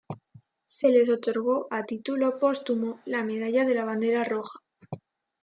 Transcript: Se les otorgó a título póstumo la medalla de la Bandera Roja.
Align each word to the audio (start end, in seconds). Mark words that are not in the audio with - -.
Se 0.65 0.89
les 0.89 1.09
otorgó 1.09 1.67
a 1.69 1.83
título 1.83 2.39
póstumo 2.39 2.99
la 3.05 3.21
medalla 3.21 3.65
de 3.65 3.75
la 3.75 3.85
Bandera 3.85 4.23
Roja. 4.23 4.57